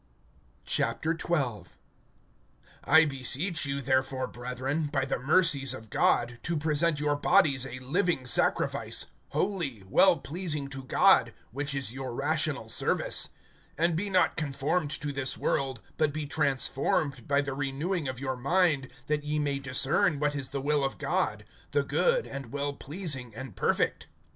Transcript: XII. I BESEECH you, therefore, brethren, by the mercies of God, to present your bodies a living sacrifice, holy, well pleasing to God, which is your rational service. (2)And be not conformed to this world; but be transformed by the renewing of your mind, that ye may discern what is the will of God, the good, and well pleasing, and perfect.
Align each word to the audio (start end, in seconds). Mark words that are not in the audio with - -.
XII. 0.67 0.83
I 2.85 3.05
BESEECH 3.05 3.67
you, 3.67 3.81
therefore, 3.81 4.25
brethren, 4.25 4.87
by 4.87 5.05
the 5.05 5.19
mercies 5.19 5.75
of 5.75 5.91
God, 5.91 6.39
to 6.41 6.57
present 6.57 6.99
your 6.99 7.15
bodies 7.15 7.67
a 7.67 7.77
living 7.77 8.25
sacrifice, 8.25 9.05
holy, 9.29 9.83
well 9.87 10.17
pleasing 10.17 10.69
to 10.69 10.83
God, 10.85 11.35
which 11.51 11.75
is 11.75 11.93
your 11.93 12.15
rational 12.15 12.67
service. 12.67 13.29
(2)And 13.77 13.95
be 13.95 14.09
not 14.09 14.37
conformed 14.37 14.89
to 14.89 15.13
this 15.13 15.37
world; 15.37 15.81
but 15.97 16.11
be 16.11 16.25
transformed 16.25 17.27
by 17.27 17.39
the 17.41 17.53
renewing 17.53 18.07
of 18.07 18.19
your 18.19 18.35
mind, 18.35 18.87
that 19.05 19.23
ye 19.23 19.37
may 19.37 19.59
discern 19.59 20.19
what 20.19 20.33
is 20.33 20.47
the 20.47 20.61
will 20.61 20.83
of 20.83 20.97
God, 20.97 21.45
the 21.73 21.83
good, 21.83 22.25
and 22.25 22.51
well 22.51 22.73
pleasing, 22.73 23.35
and 23.35 23.55
perfect. 23.55 24.07